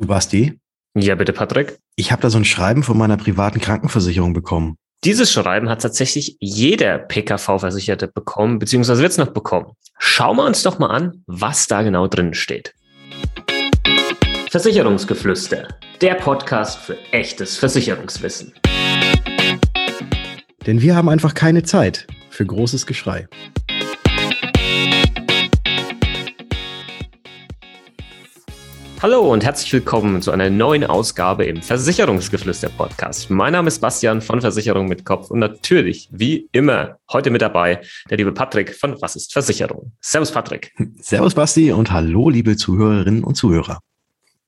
Du 0.00 0.06
Basti? 0.06 0.58
Ja, 0.94 1.14
bitte, 1.14 1.34
Patrick. 1.34 1.78
Ich 1.94 2.10
habe 2.10 2.22
da 2.22 2.30
so 2.30 2.38
ein 2.38 2.46
Schreiben 2.46 2.82
von 2.82 2.96
meiner 2.96 3.18
privaten 3.18 3.60
Krankenversicherung 3.60 4.32
bekommen. 4.32 4.76
Dieses 5.04 5.30
Schreiben 5.30 5.68
hat 5.68 5.82
tatsächlich 5.82 6.38
jeder 6.40 6.98
PKV-Versicherte 6.98 8.08
bekommen, 8.08 8.58
beziehungsweise 8.58 9.02
wird 9.02 9.12
es 9.12 9.18
noch 9.18 9.34
bekommen. 9.34 9.72
Schauen 9.98 10.38
wir 10.38 10.46
uns 10.46 10.62
doch 10.62 10.78
mal 10.78 10.88
an, 10.88 11.22
was 11.26 11.66
da 11.66 11.82
genau 11.82 12.06
drin 12.06 12.32
steht. 12.32 12.72
Versicherungsgeflüster, 14.50 15.68
der 16.00 16.14
Podcast 16.14 16.78
für 16.78 16.96
echtes 17.12 17.58
Versicherungswissen. 17.58 18.54
Denn 20.66 20.80
wir 20.80 20.96
haben 20.96 21.10
einfach 21.10 21.34
keine 21.34 21.62
Zeit 21.62 22.06
für 22.30 22.46
großes 22.46 22.86
Geschrei. 22.86 23.28
Hallo 29.02 29.32
und 29.32 29.42
herzlich 29.42 29.72
willkommen 29.72 30.20
zu 30.20 30.30
einer 30.30 30.50
neuen 30.50 30.84
Ausgabe 30.84 31.46
im 31.46 31.62
Versicherungsgeflüster 31.62 32.68
Podcast. 32.68 33.30
Mein 33.30 33.54
Name 33.54 33.68
ist 33.68 33.78
Bastian 33.78 34.20
von 34.20 34.42
Versicherung 34.42 34.88
mit 34.88 35.06
Kopf 35.06 35.30
und 35.30 35.38
natürlich, 35.38 36.10
wie 36.12 36.50
immer, 36.52 36.98
heute 37.10 37.30
mit 37.30 37.40
dabei 37.40 37.80
der 38.10 38.18
liebe 38.18 38.32
Patrick 38.32 38.74
von 38.74 39.00
Was 39.00 39.16
ist 39.16 39.32
Versicherung? 39.32 39.92
Servus 40.02 40.30
Patrick. 40.30 40.74
Servus 41.00 41.34
Basti 41.34 41.72
und 41.72 41.90
hallo 41.90 42.28
liebe 42.28 42.58
Zuhörerinnen 42.58 43.24
und 43.24 43.36
Zuhörer. 43.36 43.78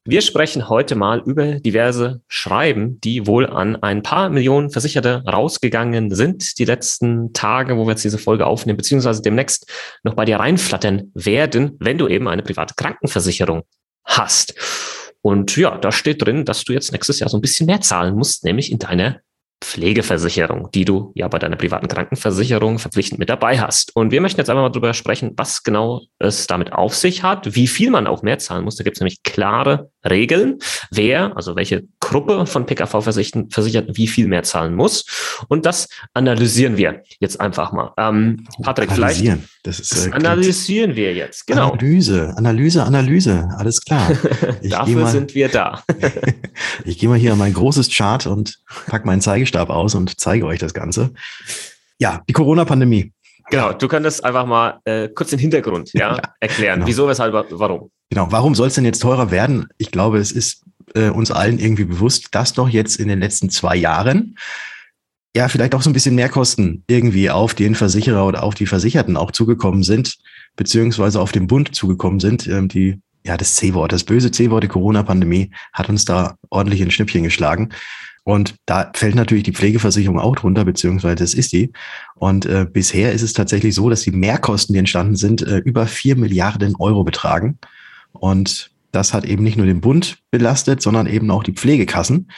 Wir 0.04 0.20
sprechen 0.20 0.69
heute 0.69 0.96
mal 0.96 1.22
über 1.24 1.60
diverse 1.60 2.20
Schreiben, 2.28 3.00
die 3.00 3.27
wohl 3.27 3.46
an 3.46 3.77
ein 3.77 4.02
paar 4.02 4.28
Millionen 4.28 4.69
Versicherte 4.69 5.24
rausgegangen 5.27 6.14
sind, 6.14 6.58
die 6.58 6.66
letzten 6.66 7.32
Tage, 7.32 7.78
wo 7.78 7.86
wir 7.86 7.92
jetzt 7.92 8.05
diese 8.05 8.19
Folge 8.19 8.44
aufnehmen, 8.44 8.77
beziehungsweise 8.77 9.22
demnächst 9.22 9.72
noch 10.02 10.12
bei 10.12 10.27
dir 10.27 10.41
reinflattern 10.41 11.10
werden, 11.14 11.78
wenn 11.80 11.96
du 11.96 12.06
eben 12.06 12.28
eine 12.28 12.42
private 12.42 12.74
Krankenversicherung 12.77 13.62
hast. 14.05 14.55
Und 15.20 15.56
ja, 15.56 15.79
da 15.79 15.92
steht 15.92 16.24
drin, 16.24 16.45
dass 16.45 16.65
du 16.65 16.73
jetzt 16.73 16.92
nächstes 16.92 17.20
Jahr 17.20 17.29
so 17.29 17.38
ein 17.38 17.41
bisschen 17.41 17.66
mehr 17.66 17.80
zahlen 17.80 18.16
musst, 18.16 18.45
nämlich 18.45 18.73
in 18.73 18.78
deiner 18.78 19.20
Pflegeversicherung, 19.62 20.70
die 20.72 20.84
du 20.84 21.12
ja 21.14 21.28
bei 21.28 21.38
deiner 21.38 21.56
privaten 21.56 21.88
Krankenversicherung 21.88 22.78
verpflichtend 22.78 23.18
mit 23.18 23.28
dabei 23.28 23.60
hast. 23.60 23.94
Und 23.96 24.10
wir 24.10 24.20
möchten 24.20 24.41
jetzt 24.41 24.50
einfach 24.50 24.62
mal 24.62 24.70
darüber 24.70 24.92
sprechen, 24.92 25.32
was 25.36 25.62
genau 25.62 26.02
es 26.19 26.46
damit 26.46 26.72
auf 26.72 26.94
sich 26.94 27.22
hat, 27.22 27.54
wie 27.54 27.69
viel 27.69 27.91
man 27.91 28.06
auch 28.06 28.22
mehr 28.22 28.38
zahlen 28.38 28.64
muss. 28.64 28.77
Da 28.77 28.84
gibt 28.84 28.96
es 28.96 29.00
nämlich 29.00 29.22
klare 29.22 29.91
Regeln, 30.08 30.58
wer, 30.91 31.36
also 31.36 31.54
welche 31.54 31.84
Gruppe 32.00 32.46
von 32.46 32.66
PKV-Versicherten 32.66 33.96
wie 33.96 34.08
viel 34.08 34.27
mehr 34.27 34.42
zahlen 34.42 34.74
muss. 34.74 35.04
Und 35.48 35.64
das 35.64 35.88
analysieren 36.12 36.76
wir 36.76 37.02
jetzt 37.20 37.41
einfach 37.41 37.72
mal. 37.72 37.92
Ähm, 37.97 38.47
Patrick, 38.62 38.91
vielleicht. 38.91 39.22
Das 39.62 39.78
ist, 39.78 40.08
äh, 40.08 40.10
analysieren 40.10 40.97
wir 40.97 41.14
jetzt, 41.14 41.47
genau. 41.47 41.70
Analyse, 41.70 42.34
Analyse, 42.36 42.82
Analyse, 42.82 43.48
alles 43.56 43.80
klar. 43.80 44.10
Dafür 44.62 45.02
mal, 45.02 45.10
sind 45.10 45.36
wir 45.36 45.48
da. 45.48 45.84
ich 46.84 46.98
gehe 46.98 47.08
mal 47.08 47.16
hier 47.16 47.32
an 47.32 47.38
mein 47.38 47.52
großes 47.52 47.88
Chart 47.94 48.26
und 48.26 48.58
pack 48.88 49.04
meinen 49.06 49.20
Zeigestab 49.53 49.70
aus 49.70 49.95
und 49.95 50.20
zeige 50.20 50.47
euch 50.47 50.58
das 50.58 50.75
Ganze. 50.75 51.12
Ja, 51.98 52.22
die 52.28 52.33
Corona-Pandemie. 52.33 53.12
Genau, 53.50 53.72
du 53.72 53.89
könntest 53.89 54.25
einfach 54.25 54.47
mal 54.47 54.81
äh, 54.84 55.09
kurz 55.09 55.31
den 55.31 55.39
Hintergrund 55.39 55.92
ja, 55.92 56.17
ja 56.17 56.22
erklären. 56.41 56.81
Genau. 56.81 56.86
Wieso, 56.86 57.09
weshalb, 57.09 57.34
warum? 57.34 57.91
Genau, 58.11 58.28
warum 58.31 58.55
soll 58.55 58.69
es 58.69 58.75
denn 58.75 58.84
jetzt 58.84 59.00
teurer 59.00 59.31
werden? 59.31 59.69
Ich 59.78 59.91
glaube, 59.91 60.19
es 60.19 60.33
ist 60.33 60.64
äh, 60.94 61.11
uns 61.11 61.31
allen 61.31 61.59
irgendwie 61.59 61.84
bewusst, 61.84 62.28
dass 62.33 62.55
doch 62.55 62.69
jetzt 62.69 62.97
in 62.97 63.09
den 63.09 63.20
letzten 63.20 63.50
zwei 63.50 63.77
Jahren 63.77 64.36
ja 65.34 65.48
vielleicht 65.48 65.75
auch 65.75 65.83
so 65.83 65.91
ein 65.91 65.94
bisschen 65.94 66.14
Mehrkosten 66.14 66.84
irgendwie 66.89 67.31
auf 67.31 67.55
den 67.55 67.75
Versicherer 67.75 68.27
oder 68.27 68.42
auf 68.42 68.55
die 68.55 68.66
Versicherten 68.66 69.16
auch 69.16 69.31
zugekommen 69.31 69.83
sind, 69.83 70.16
beziehungsweise 70.56 71.20
auf 71.20 71.33
den 71.33 71.47
Bund 71.47 71.75
zugekommen 71.75 72.20
sind. 72.20 72.47
Ähm, 72.47 72.69
die, 72.69 73.00
ja, 73.25 73.37
das 73.37 73.56
C-Wort, 73.56 73.92
das 73.92 74.05
böse 74.05 74.31
C-Wort, 74.31 74.64
die 74.64 74.69
Corona-Pandemie 74.69 75.50
hat 75.72 75.89
uns 75.89 76.05
da 76.05 76.37
ordentlich 76.50 76.81
in 76.81 76.91
Schnippchen 76.91 77.22
geschlagen. 77.22 77.70
Und 78.25 78.55
da 78.67 78.91
fällt 78.95 79.17
natürlich 79.17 79.45
die 79.45 79.53
Pflegeversicherung 79.53 80.20
auch 80.20 80.37
drunter, 80.37 80.65
beziehungsweise 80.65 81.17
das 81.17 81.34
ist 81.34 81.53
die. 81.53 81.73
Und 82.15 82.47
äh, 82.47 82.67
bisher 82.70 83.12
ist 83.12 83.23
es 83.23 83.33
tatsächlich 83.33 83.75
so, 83.75 83.91
dass 83.91 84.03
die 84.03 84.12
Mehrkosten, 84.12 84.75
die 84.75 84.78
entstanden 84.78 85.16
sind, 85.16 85.43
äh, 85.43 85.59
über 85.59 85.87
vier 85.87 86.16
Milliarden 86.16 86.77
Euro 86.77 87.03
betragen. 87.03 87.59
Und 88.12 88.71
das 88.93 89.12
hat 89.12 89.25
eben 89.25 89.43
nicht 89.43 89.56
nur 89.56 89.66
den 89.66 89.81
Bund 89.81 90.19
belastet, 90.31 90.82
sondern 90.82 91.06
eben 91.06 91.31
auch 91.31 91.43
die 91.43 91.53
Pflegekassen. 91.53 92.28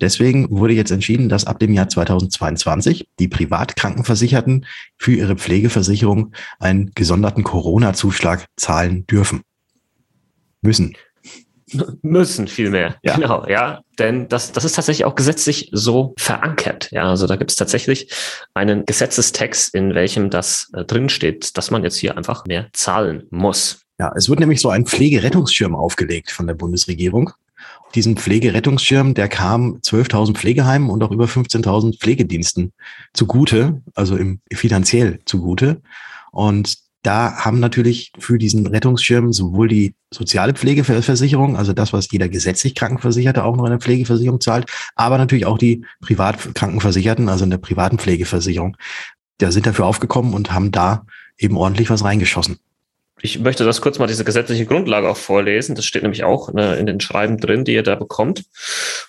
Deswegen 0.00 0.50
wurde 0.50 0.74
jetzt 0.74 0.90
entschieden, 0.90 1.28
dass 1.28 1.44
ab 1.44 1.58
dem 1.60 1.72
Jahr 1.72 1.88
2022 1.88 3.08
die 3.18 3.28
Privatkrankenversicherten 3.28 4.66
für 4.96 5.12
ihre 5.12 5.36
Pflegeversicherung 5.36 6.32
einen 6.58 6.90
gesonderten 6.94 7.44
Corona-Zuschlag 7.44 8.46
zahlen 8.56 9.06
dürfen. 9.06 9.42
Müssen. 10.62 10.96
Müssen 12.02 12.48
vielmehr, 12.48 12.96
ja. 13.02 13.16
genau, 13.16 13.46
ja. 13.46 13.80
Denn 13.98 14.28
das, 14.28 14.52
das 14.52 14.64
ist 14.64 14.74
tatsächlich 14.74 15.04
auch 15.04 15.14
gesetzlich 15.14 15.70
so 15.72 16.14
verankert. 16.18 16.90
Ja, 16.90 17.04
also 17.08 17.26
da 17.26 17.36
gibt 17.36 17.50
es 17.50 17.56
tatsächlich 17.56 18.12
einen 18.54 18.84
Gesetzestext, 18.86 19.74
in 19.74 19.94
welchem 19.94 20.30
das 20.30 20.70
äh, 20.74 20.84
drinsteht, 20.84 21.56
dass 21.56 21.70
man 21.70 21.84
jetzt 21.84 21.96
hier 21.96 22.16
einfach 22.16 22.44
mehr 22.46 22.68
zahlen 22.72 23.26
muss. 23.30 23.80
Ja, 23.98 24.12
es 24.16 24.28
wird 24.28 24.40
nämlich 24.40 24.60
so 24.60 24.70
ein 24.70 24.86
Pflegerettungsschirm 24.86 25.74
aufgelegt 25.74 26.30
von 26.30 26.46
der 26.46 26.54
Bundesregierung. 26.54 27.30
Diesen 27.94 28.16
Pflegerettungsschirm, 28.16 29.14
der 29.14 29.28
kam 29.28 29.76
12.000 29.76 30.34
Pflegeheimen 30.34 30.90
und 30.90 31.02
auch 31.04 31.12
über 31.12 31.26
15.000 31.26 32.00
Pflegediensten 32.00 32.72
zugute, 33.12 33.82
also 33.94 34.16
im 34.16 34.40
finanziell 34.52 35.20
zugute. 35.26 35.80
Und 36.32 36.83
da 37.04 37.36
haben 37.36 37.60
natürlich 37.60 38.12
für 38.18 38.38
diesen 38.38 38.66
Rettungsschirm 38.66 39.32
sowohl 39.32 39.68
die 39.68 39.94
soziale 40.12 40.54
Pflegeversicherung, 40.54 41.56
also 41.56 41.74
das, 41.74 41.92
was 41.92 42.10
jeder 42.10 42.30
gesetzlich 42.30 42.74
Krankenversicherte 42.74 43.44
auch 43.44 43.56
noch 43.56 43.66
in 43.66 43.70
der 43.70 43.80
Pflegeversicherung 43.80 44.40
zahlt, 44.40 44.70
aber 44.96 45.18
natürlich 45.18 45.44
auch 45.44 45.58
die 45.58 45.84
Privatkrankenversicherten, 46.00 47.28
also 47.28 47.44
in 47.44 47.50
der 47.50 47.58
privaten 47.58 47.98
Pflegeversicherung, 47.98 48.76
da 49.38 49.52
sind 49.52 49.66
dafür 49.66 49.84
aufgekommen 49.84 50.32
und 50.32 50.52
haben 50.52 50.72
da 50.72 51.04
eben 51.38 51.58
ordentlich 51.58 51.90
was 51.90 52.04
reingeschossen. 52.04 52.58
Ich 53.20 53.38
möchte 53.38 53.64
das 53.64 53.80
kurz 53.80 53.98
mal 53.98 54.06
diese 54.06 54.24
gesetzliche 54.24 54.66
Grundlage 54.66 55.08
auch 55.08 55.16
vorlesen. 55.16 55.74
Das 55.74 55.84
steht 55.84 56.02
nämlich 56.02 56.24
auch 56.24 56.52
ne, 56.52 56.76
in 56.76 56.86
den 56.86 57.00
Schreiben 57.00 57.38
drin, 57.38 57.64
die 57.64 57.74
ihr 57.74 57.82
da 57.82 57.94
bekommt. 57.94 58.44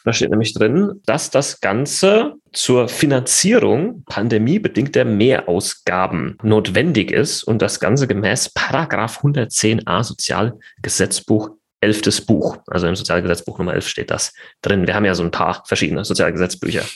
Da 0.03 0.13
steht 0.13 0.29
nämlich 0.29 0.53
drin, 0.53 1.01
dass 1.05 1.31
das 1.31 1.59
Ganze 1.59 2.35
zur 2.53 2.87
Finanzierung 2.87 4.03
pandemiebedingter 4.05 5.05
Mehrausgaben 5.05 6.37
notwendig 6.43 7.11
ist 7.11 7.43
und 7.43 7.61
das 7.61 7.79
Ganze 7.79 8.07
gemäß 8.07 8.49
Paragraph 8.49 9.23
110a 9.23 10.03
Sozialgesetzbuch 10.03 11.49
elftes 11.81 12.21
Buch. 12.21 12.57
Also 12.67 12.87
im 12.87 12.95
Sozialgesetzbuch 12.95 13.57
Nummer 13.57 13.73
11 13.73 13.87
steht 13.87 14.11
das 14.11 14.33
drin. 14.61 14.87
Wir 14.87 14.95
haben 14.95 15.05
ja 15.05 15.15
so 15.15 15.23
ein 15.23 15.31
paar 15.31 15.63
verschiedene 15.65 16.05
Sozialgesetzbücher. 16.05 16.83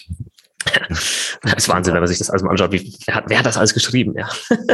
Das 1.41 1.53
ist 1.53 1.69
Wahnsinn, 1.69 1.93
wenn 1.93 2.01
man 2.01 2.07
sich 2.07 2.17
das 2.17 2.29
alles 2.29 2.43
mal 2.43 2.51
anschaut. 2.51 2.73
Wie, 2.73 2.93
wer, 3.05 3.15
hat, 3.15 3.23
wer 3.27 3.39
hat 3.39 3.45
das 3.45 3.55
alles 3.55 3.73
geschrieben? 3.73 4.13
Ja. 4.17 4.29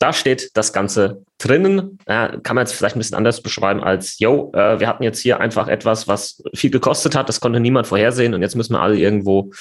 Da 0.00 0.14
steht 0.14 0.50
das 0.54 0.72
Ganze 0.72 1.24
drinnen. 1.38 1.98
Ja, 2.08 2.38
kann 2.42 2.56
man 2.56 2.64
jetzt 2.64 2.72
vielleicht 2.72 2.96
ein 2.96 2.98
bisschen 2.98 3.16
anders 3.16 3.42
beschreiben 3.42 3.82
als, 3.82 4.18
yo, 4.18 4.50
äh, 4.54 4.80
wir 4.80 4.88
hatten 4.88 5.02
jetzt 5.02 5.20
hier 5.20 5.40
einfach 5.40 5.68
etwas, 5.68 6.08
was 6.08 6.42
viel 6.54 6.70
gekostet 6.70 7.14
hat, 7.14 7.28
das 7.28 7.40
konnte 7.40 7.60
niemand 7.60 7.86
vorhersehen 7.86 8.32
und 8.34 8.40
jetzt 8.40 8.56
müssen 8.56 8.72
wir 8.72 8.80
alle 8.80 8.98
irgendwo 8.98 9.52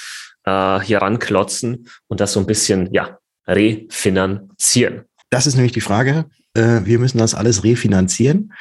äh, 0.45 0.79
hier 0.79 1.01
ranklotzen 1.01 1.87
und 2.07 2.21
das 2.21 2.33
so 2.33 2.39
ein 2.39 2.45
bisschen, 2.45 2.91
ja, 2.93 3.19
refinanzieren. 3.47 5.03
Das 5.29 5.45
ist 5.45 5.55
nämlich 5.55 5.73
die 5.73 5.81
Frage. 5.81 6.25
Äh, 6.53 6.81
wir 6.85 6.99
müssen 6.99 7.17
das 7.17 7.35
alles 7.35 7.65
refinanzieren. 7.65 8.53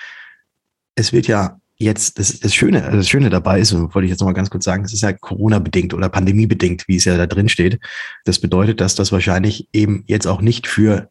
Es 0.97 1.13
wird 1.13 1.29
ja 1.29 1.61
jetzt, 1.77 2.19
das, 2.19 2.41
das 2.41 2.55
Schöne, 2.55 2.91
das 2.91 3.09
Schöne 3.09 3.31
dabei 3.31 3.61
ist, 3.61 3.73
wollte 3.73 4.05
ich 4.05 4.11
jetzt 4.11 4.19
nochmal 4.19 4.35
ganz 4.35 4.51
kurz 4.51 4.65
sagen, 4.65 4.85
es 4.85 4.93
ist 4.93 5.03
ja 5.03 5.13
Corona-bedingt 5.13 5.95
oder 5.95 6.09
Pandemie-bedingt, 6.09 6.89
wie 6.89 6.97
es 6.97 7.05
ja 7.05 7.17
da 7.17 7.27
drin 7.27 7.49
steht. 7.49 7.79
Das 8.25 8.41
bedeutet, 8.41 8.81
dass 8.81 8.97
das 8.97 9.13
wahrscheinlich 9.13 9.69
eben 9.73 10.03
jetzt 10.09 10.27
auch 10.27 10.41
nicht 10.41 10.67
für 10.67 11.09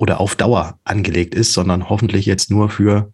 oder 0.00 0.18
auf 0.18 0.34
Dauer 0.34 0.80
angelegt 0.82 1.34
ist, 1.34 1.52
sondern 1.52 1.90
hoffentlich 1.90 2.24
jetzt 2.24 2.50
nur 2.50 2.70
für, 2.70 3.12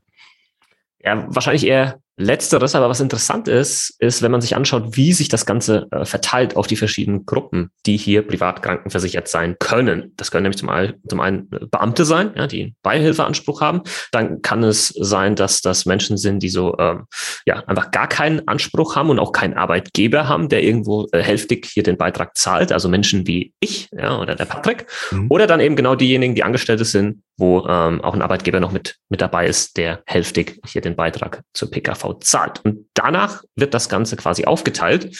Ja, 1.00 1.26
wahrscheinlich 1.30 1.66
eher 1.66 2.00
Letzteres, 2.18 2.76
aber 2.76 2.88
was 2.88 3.02
interessant 3.02 3.50
ist, 3.50 3.94
ist, 4.00 4.22
wenn 4.22 4.32
man 4.32 4.40
sich 4.40 4.56
anschaut, 4.56 4.96
wie 4.96 5.12
sich 5.12 5.28
das 5.28 5.46
Ganze 5.46 5.88
äh, 5.92 6.06
verteilt 6.06 6.56
auf 6.56 6.66
die 6.66 6.78
verschiedenen 6.78 7.26
Gruppen, 7.26 7.72
die 7.86 7.98
hier 7.98 8.26
privat 8.26 8.62
krankenversichert 8.62 9.28
sein 9.28 9.58
können. 9.60 10.14
Das 10.16 10.32
können 10.32 10.44
nämlich 10.44 10.58
zum, 10.58 10.70
einen, 10.70 10.94
zum 11.10 11.20
einen 11.20 11.50
Beamte 11.50 12.06
sein, 12.06 12.32
ja, 12.36 12.48
die 12.48 12.74
Beihilfeanspruch 12.84 13.60
haben. 13.60 13.82
Dann 14.12 14.42
kann 14.42 14.64
es 14.64 14.88
sein, 14.98 15.36
dass 15.36 15.62
das 15.62 15.86
Menschen 15.86 16.16
sind, 16.18 16.42
die 16.42 16.48
so 16.48 16.78
ähm, 16.80 17.04
ja 17.46 17.58
einfach 17.68 17.92
gar 17.92 18.08
keinen 18.08 18.48
Anspruch 18.48 18.96
haben 18.96 19.10
und 19.10 19.20
auch 19.20 19.34
keinen 19.34 19.56
Arbeitgeber 19.56 20.30
haben, 20.30 20.48
der 20.48 20.64
irgendwo 20.64 21.08
äh, 21.12 21.22
hälftig 21.22 21.66
hier 21.66 21.84
den 21.84 21.98
Beitrag 21.98 22.38
zahlt. 22.38 22.72
Also 22.72 22.88
Menschen 22.88 23.28
wie 23.28 23.54
ich 23.60 23.90
ja, 23.92 24.18
oder 24.20 24.36
der 24.36 24.46
Patrick. 24.46 24.86
Mhm. 25.12 25.28
Oder 25.30 25.48
dann 25.48 25.60
eben 25.60 25.76
genau 25.76 25.96
diejenigen, 25.96 26.34
die 26.34 26.44
Angestellte 26.44 26.86
sind, 26.86 27.24
wo 27.38 27.66
ähm, 27.68 28.02
auch 28.02 28.14
ein 28.14 28.22
Arbeitgeber 28.22 28.60
noch 28.60 28.72
mit, 28.72 28.98
mit 29.10 29.22
dabei 29.22 29.48
ist, 29.48 29.78
der 29.78 30.02
hälftig 30.06 30.60
hier 30.66 30.82
den 30.82 30.96
Beitrag 30.96 31.42
zur 31.54 31.70
PKV 31.70 32.20
zahlt. 32.20 32.64
Und 32.64 32.88
danach 32.94 33.44
wird 33.56 33.74
das 33.74 33.90
Ganze 33.90 34.16
quasi 34.16 34.46
aufgeteilt. 34.46 35.16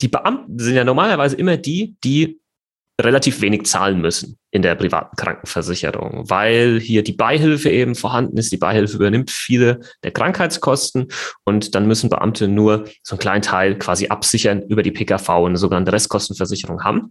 Die 0.00 0.08
Beamten 0.08 0.58
sind 0.58 0.76
ja 0.76 0.84
normalerweise 0.84 1.36
immer 1.36 1.56
die, 1.56 1.96
die 2.02 2.40
relativ 3.00 3.40
wenig 3.40 3.66
zahlen 3.66 4.00
müssen 4.00 4.38
in 4.50 4.62
der 4.62 4.74
privaten 4.74 5.16
Krankenversicherung, 5.16 6.28
weil 6.28 6.80
hier 6.80 7.02
die 7.02 7.12
Beihilfe 7.12 7.70
eben 7.70 7.94
vorhanden 7.94 8.36
ist. 8.36 8.52
Die 8.52 8.56
Beihilfe 8.56 8.96
übernimmt 8.96 9.30
viele 9.30 9.80
der 10.02 10.10
Krankheitskosten 10.10 11.08
und 11.44 11.74
dann 11.74 11.86
müssen 11.86 12.10
Beamte 12.10 12.48
nur 12.48 12.84
so 13.02 13.14
einen 13.14 13.20
kleinen 13.20 13.42
Teil 13.42 13.78
quasi 13.78 14.08
absichern 14.08 14.62
über 14.62 14.82
die 14.82 14.90
PKV 14.90 15.28
und 15.28 15.50
eine 15.50 15.58
sogenannte 15.58 15.92
Restkostenversicherung 15.92 16.82
haben. 16.82 17.10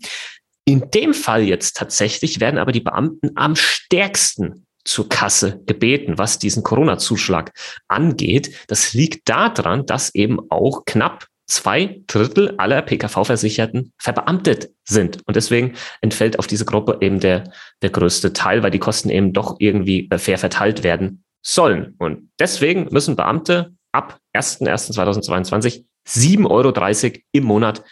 In 0.70 0.92
dem 0.92 1.16
Fall 1.16 1.42
jetzt 1.42 1.78
tatsächlich 1.78 2.40
werden 2.40 2.60
aber 2.60 2.72
die 2.72 2.80
Beamten 2.80 3.32
am 3.34 3.56
stärksten 3.56 4.68
zur 4.86 5.10
Kasse 5.10 5.64
gebeten, 5.66 6.20
was 6.20 6.38
diesen 6.38 6.62
Corona-Zuschlag 6.62 7.52
angeht. 7.88 8.54
Das 8.68 8.94
liegt 8.94 9.28
daran, 9.28 9.88
dass 9.88 10.14
eben 10.14 10.40
auch 10.52 10.86
knapp 10.86 11.26
zwei 11.48 12.04
Drittel 12.06 12.54
aller 12.60 12.84
PKV-Versicherten 12.84 13.94
verbeamtet 13.98 14.70
sind. 14.84 15.18
Und 15.26 15.36
deswegen 15.36 15.74
entfällt 16.02 16.38
auf 16.38 16.46
diese 16.46 16.66
Gruppe 16.66 17.00
eben 17.02 17.20
der, 17.20 17.52
der 17.82 17.90
größte 17.90 18.34
Teil, 18.34 18.62
weil 18.62 18.70
die 18.70 18.78
Kosten 18.78 19.10
eben 19.10 19.34
doch 19.34 19.56
irgendwie 19.58 20.08
äh, 20.12 20.20
fair 20.20 20.38
verteilt 20.38 20.84
werden 20.84 21.24
sollen. 21.42 21.96
Und 21.98 22.30
deswegen 22.38 22.90
müssen 22.92 23.16
Beamte 23.16 23.74
ab 23.92 24.20
1.1.2022 24.36 25.86
7,30 26.08 26.46
Euro 26.46 27.20
im 27.32 27.44
Monat 27.46 27.84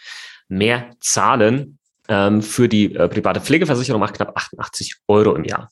mehr 0.46 0.92
zahlen, 1.00 1.77
ähm, 2.08 2.42
für 2.42 2.68
die 2.68 2.94
äh, 2.94 3.08
private 3.08 3.40
Pflegeversicherung 3.40 4.00
macht 4.00 4.14
knapp 4.14 4.36
88 4.36 4.96
Euro 5.08 5.34
im 5.34 5.44
Jahr. 5.44 5.70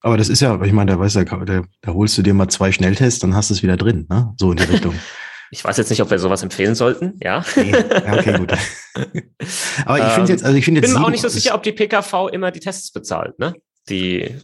Aber 0.00 0.16
das 0.16 0.28
ist 0.28 0.40
ja, 0.40 0.60
ich 0.62 0.72
meine, 0.72 0.92
da, 0.92 0.98
weißt 0.98 1.16
du, 1.16 1.24
da, 1.24 1.62
da 1.80 1.92
holst 1.92 2.16
du 2.16 2.22
dir 2.22 2.34
mal 2.34 2.48
zwei 2.48 2.70
Schnelltests, 2.70 3.20
dann 3.20 3.34
hast 3.34 3.50
du 3.50 3.54
es 3.54 3.62
wieder 3.62 3.76
drin, 3.76 4.06
ne? 4.08 4.34
So 4.38 4.52
in 4.52 4.58
die 4.58 4.64
Richtung. 4.64 4.94
Ich 5.52 5.64
weiß 5.64 5.76
jetzt 5.76 5.90
nicht, 5.90 6.02
ob 6.02 6.10
wir 6.10 6.18
sowas 6.18 6.42
empfehlen 6.42 6.74
sollten, 6.74 7.20
ja. 7.22 7.44
Nee. 7.54 7.72
okay, 7.72 8.36
gut. 8.36 8.52
Aber 9.86 10.04
ich 10.04 10.12
finde 10.12 10.32
jetzt, 10.32 10.44
also 10.44 10.56
ich 10.56 10.64
finde 10.64 10.80
jetzt. 10.80 10.92
Bin 10.92 11.00
mir 11.00 11.06
auch 11.06 11.10
nicht 11.10 11.22
so 11.22 11.28
sicher, 11.28 11.54
ob 11.54 11.62
die 11.62 11.70
PKV 11.70 12.30
immer 12.32 12.50
die 12.50 12.58
Tests 12.58 12.90
bezahlt, 12.90 13.38
ne? 13.38 13.54
Die. 13.88 14.34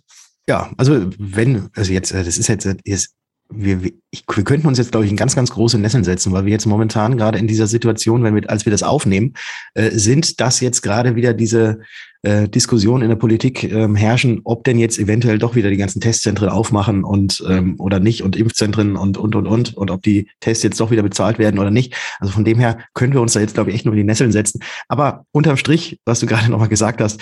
Ja, 0.46 0.70
also 0.76 1.10
wenn, 1.18 1.70
also 1.74 1.92
jetzt, 1.92 2.12
äh, 2.12 2.22
das 2.22 2.38
ist 2.38 2.46
jetzt, 2.46 2.68
jetzt 2.84 3.14
wir, 3.54 3.92
ich, 4.10 4.24
wir 4.34 4.44
könnten 4.44 4.66
uns 4.66 4.78
jetzt, 4.78 4.92
glaube 4.92 5.04
ich, 5.04 5.10
in 5.10 5.16
ganz, 5.16 5.34
ganz 5.34 5.50
große 5.50 5.78
Nesseln 5.78 6.04
setzen, 6.04 6.32
weil 6.32 6.44
wir 6.44 6.52
jetzt 6.52 6.66
momentan 6.66 7.16
gerade 7.16 7.38
in 7.38 7.46
dieser 7.46 7.66
Situation, 7.66 8.22
wenn 8.22 8.34
wir, 8.34 8.48
als 8.50 8.66
wir 8.66 8.70
das 8.70 8.82
aufnehmen, 8.82 9.34
äh, 9.74 9.90
sind, 9.90 10.40
dass 10.40 10.60
jetzt 10.60 10.82
gerade 10.82 11.16
wieder 11.16 11.34
diese 11.34 11.80
äh, 12.22 12.48
Diskussionen 12.48 13.02
in 13.02 13.08
der 13.08 13.16
Politik 13.16 13.64
ähm, 13.64 13.96
herrschen, 13.96 14.40
ob 14.44 14.64
denn 14.64 14.78
jetzt 14.78 14.98
eventuell 14.98 15.38
doch 15.38 15.54
wieder 15.54 15.70
die 15.70 15.76
ganzen 15.76 16.00
Testzentren 16.00 16.48
aufmachen 16.48 17.04
und 17.04 17.42
ähm, 17.48 17.76
oder 17.78 18.00
nicht 18.00 18.22
und 18.22 18.36
Impfzentren 18.36 18.96
und 18.96 19.18
und 19.18 19.34
und 19.34 19.46
und 19.46 19.76
und 19.76 19.90
ob 19.90 20.02
die 20.02 20.28
Tests 20.40 20.62
jetzt 20.62 20.78
doch 20.80 20.90
wieder 20.90 21.02
bezahlt 21.02 21.38
werden 21.38 21.58
oder 21.58 21.70
nicht. 21.70 21.94
Also 22.20 22.32
von 22.32 22.44
dem 22.44 22.58
her 22.58 22.78
können 22.94 23.12
wir 23.12 23.20
uns 23.20 23.32
da 23.32 23.40
jetzt, 23.40 23.54
glaube 23.54 23.70
ich, 23.70 23.76
echt 23.76 23.84
nur 23.84 23.94
in 23.94 23.98
die 23.98 24.04
Nesseln 24.04 24.32
setzen. 24.32 24.62
Aber 24.88 25.26
unterm 25.32 25.56
Strich, 25.56 25.98
was 26.04 26.20
du 26.20 26.26
gerade 26.26 26.50
nochmal 26.50 26.68
gesagt 26.68 27.00
hast, 27.00 27.20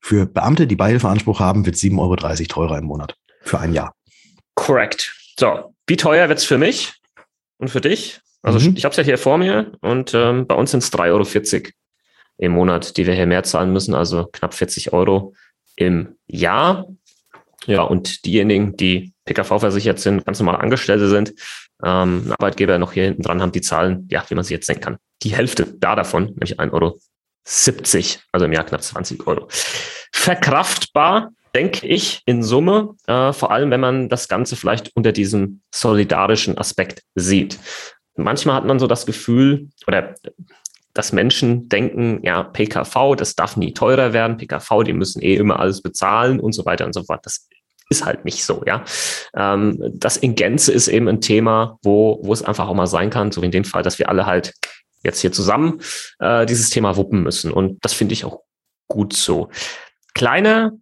für 0.00 0.26
Beamte, 0.26 0.66
die 0.66 0.76
Beihilfeanspruch 0.76 1.40
haben, 1.40 1.64
wird 1.64 1.76
7,30 1.76 1.98
Euro 1.98 2.16
teurer 2.46 2.78
im 2.78 2.84
Monat 2.84 3.16
für 3.40 3.58
ein 3.58 3.72
Jahr. 3.72 3.94
Correct. 4.54 5.14
So, 5.38 5.74
wie 5.86 5.96
teuer 5.96 6.28
wird's 6.28 6.44
für 6.44 6.58
mich 6.58 6.92
und 7.58 7.68
für 7.68 7.80
dich? 7.80 8.20
Also 8.42 8.58
mhm. 8.58 8.76
ich 8.76 8.84
habe 8.84 8.92
es 8.92 8.96
ja 8.96 9.02
hier 9.02 9.18
vor 9.18 9.38
mir 9.38 9.72
und 9.80 10.12
ähm, 10.14 10.46
bei 10.46 10.54
uns 10.54 10.70
sind 10.70 10.82
es 10.82 10.92
3,40 10.92 11.12
Euro 11.12 11.70
im 12.36 12.52
Monat, 12.52 12.96
die 12.96 13.06
wir 13.06 13.14
hier 13.14 13.26
mehr 13.26 13.42
zahlen 13.42 13.72
müssen, 13.72 13.94
also 13.94 14.26
knapp 14.26 14.54
40 14.54 14.92
Euro 14.92 15.34
im 15.76 16.16
Jahr. 16.26 16.86
Ja, 17.66 17.82
und 17.82 18.26
diejenigen, 18.26 18.76
die 18.76 19.14
PKV 19.24 19.58
versichert 19.58 19.98
sind, 19.98 20.26
ganz 20.26 20.38
normal 20.38 20.56
Angestellte 20.56 21.08
sind, 21.08 21.32
ähm, 21.82 22.32
Arbeitgeber 22.32 22.78
noch 22.78 22.92
hier 22.92 23.04
hinten 23.04 23.22
dran 23.22 23.40
haben, 23.40 23.52
die 23.52 23.62
zahlen, 23.62 24.06
ja, 24.10 24.22
wie 24.28 24.34
man 24.34 24.44
sich 24.44 24.50
jetzt 24.50 24.68
denken 24.68 24.82
kann, 24.82 24.98
die 25.22 25.34
Hälfte 25.34 25.74
da 25.78 25.96
davon, 25.96 26.26
nämlich 26.26 26.60
1,70 26.60 26.72
Euro, 26.72 26.98
also 28.32 28.44
im 28.44 28.52
Jahr 28.52 28.64
knapp 28.64 28.82
20 28.82 29.26
Euro. 29.26 29.48
Verkraftbar 30.12 31.30
denke 31.54 31.86
ich, 31.86 32.22
in 32.26 32.42
Summe, 32.42 32.96
äh, 33.06 33.32
vor 33.32 33.50
allem 33.50 33.70
wenn 33.70 33.80
man 33.80 34.08
das 34.08 34.28
Ganze 34.28 34.56
vielleicht 34.56 34.90
unter 34.94 35.12
diesem 35.12 35.62
solidarischen 35.72 36.58
Aspekt 36.58 37.02
sieht. 37.14 37.58
Manchmal 38.16 38.56
hat 38.56 38.64
man 38.64 38.78
so 38.78 38.86
das 38.86 39.06
Gefühl, 39.06 39.68
oder 39.86 40.14
dass 40.92 41.12
Menschen 41.12 41.68
denken, 41.68 42.20
ja, 42.22 42.44
PKV, 42.44 43.16
das 43.16 43.34
darf 43.34 43.56
nie 43.56 43.74
teurer 43.74 44.12
werden, 44.12 44.36
PKV, 44.36 44.84
die 44.84 44.92
müssen 44.92 45.20
eh 45.22 45.34
immer 45.34 45.58
alles 45.58 45.82
bezahlen 45.82 46.38
und 46.38 46.52
so 46.52 46.64
weiter 46.64 46.86
und 46.86 46.92
so 46.92 47.02
fort. 47.02 47.26
Das 47.26 47.48
ist 47.90 48.04
halt 48.04 48.24
nicht 48.24 48.44
so, 48.44 48.62
ja. 48.66 48.84
Ähm, 49.36 49.78
das 49.94 50.16
in 50.16 50.36
Gänze 50.36 50.72
ist 50.72 50.88
eben 50.88 51.08
ein 51.08 51.20
Thema, 51.20 51.78
wo, 51.82 52.20
wo 52.22 52.32
es 52.32 52.42
einfach 52.42 52.68
auch 52.68 52.74
mal 52.74 52.86
sein 52.86 53.10
kann, 53.10 53.32
so 53.32 53.42
wie 53.42 53.46
in 53.46 53.52
dem 53.52 53.64
Fall, 53.64 53.82
dass 53.82 53.98
wir 53.98 54.08
alle 54.08 54.26
halt 54.26 54.54
jetzt 55.02 55.20
hier 55.20 55.32
zusammen 55.32 55.80
äh, 56.20 56.46
dieses 56.46 56.70
Thema 56.70 56.96
wuppen 56.96 57.22
müssen. 57.22 57.52
Und 57.52 57.84
das 57.84 57.92
finde 57.92 58.14
ich 58.14 58.24
auch 58.24 58.40
gut 58.88 59.12
so. 59.12 59.50
Kleiner 60.14 60.72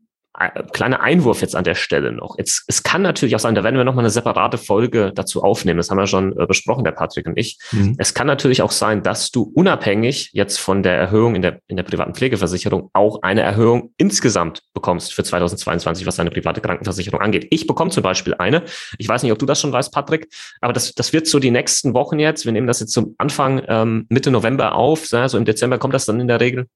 kleiner 0.50 1.00
Einwurf 1.00 1.40
jetzt 1.40 1.56
an 1.56 1.64
der 1.64 1.74
Stelle 1.74 2.12
noch. 2.12 2.36
Jetzt, 2.38 2.64
es 2.66 2.82
kann 2.82 3.02
natürlich 3.02 3.34
auch 3.36 3.40
sein, 3.40 3.54
da 3.54 3.64
werden 3.64 3.76
wir 3.76 3.84
nochmal 3.84 4.04
eine 4.04 4.10
separate 4.10 4.58
Folge 4.58 5.12
dazu 5.14 5.42
aufnehmen. 5.42 5.76
Das 5.78 5.90
haben 5.90 5.98
wir 5.98 6.06
schon 6.06 6.38
äh, 6.38 6.46
besprochen, 6.46 6.84
der 6.84 6.92
Patrick 6.92 7.26
und 7.26 7.38
ich. 7.38 7.58
Mhm. 7.72 7.94
Es 7.98 8.14
kann 8.14 8.26
natürlich 8.26 8.62
auch 8.62 8.70
sein, 8.70 9.02
dass 9.02 9.30
du 9.30 9.50
unabhängig 9.54 10.30
jetzt 10.32 10.58
von 10.58 10.82
der 10.82 10.96
Erhöhung 10.96 11.34
in 11.34 11.42
der, 11.42 11.60
in 11.66 11.76
der 11.76 11.82
privaten 11.82 12.14
Pflegeversicherung 12.14 12.90
auch 12.92 13.22
eine 13.22 13.42
Erhöhung 13.42 13.92
insgesamt 13.96 14.62
bekommst 14.74 15.14
für 15.14 15.24
2022, 15.24 16.06
was 16.06 16.16
deine 16.16 16.30
private 16.30 16.60
Krankenversicherung 16.60 17.20
angeht. 17.20 17.46
Ich 17.50 17.66
bekomme 17.66 17.90
zum 17.90 18.02
Beispiel 18.02 18.34
eine. 18.34 18.62
Ich 18.98 19.08
weiß 19.08 19.22
nicht, 19.22 19.32
ob 19.32 19.38
du 19.38 19.46
das 19.46 19.60
schon 19.60 19.72
weißt, 19.72 19.92
Patrick, 19.92 20.28
aber 20.60 20.72
das, 20.72 20.94
das 20.94 21.12
wird 21.12 21.26
so 21.26 21.38
die 21.38 21.50
nächsten 21.50 21.94
Wochen 21.94 22.18
jetzt. 22.18 22.44
Wir 22.44 22.52
nehmen 22.52 22.66
das 22.66 22.80
jetzt 22.80 22.92
zum 22.92 23.14
Anfang 23.18 23.62
ähm, 23.68 24.06
Mitte 24.08 24.30
November 24.30 24.74
auf. 24.74 25.10
Ja, 25.10 25.28
so 25.28 25.38
im 25.38 25.44
Dezember 25.44 25.78
kommt 25.78 25.94
das 25.94 26.06
dann 26.06 26.20
in 26.20 26.28
der 26.28 26.40
Regel. 26.40 26.66